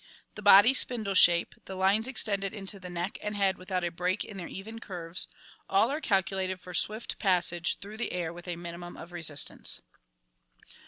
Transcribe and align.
The 0.33 0.41
body 0.41 0.73
spindle 0.73 1.13
shape, 1.13 1.53
the 1.65 1.75
lines 1.75 2.07
extended 2.07 2.55
into 2.55 2.79
the 2.79 2.89
neck 2.89 3.19
and 3.21 3.35
head 3.35 3.59
without 3.59 3.83
a 3.83 3.91
break 3.91 4.25
in 4.25 4.37
their 4.37 4.47
even 4.47 4.79
curves— 4.79 5.27
all 5.69 5.91
are 5.91 6.01
296 6.01 6.09
organic 6.09 6.09
evolution 6.09 6.57
calculated 6.57 6.59
for 6.59 6.73
swift 6.73 7.19
passage 7.19 7.77
through 7.77 7.97
the 7.97 8.11
air 8.11 8.33
with 8.33 8.47
a 8.47 8.55
minimum 8.55 8.97
of 8.97 9.11
resistance. 9.11 9.81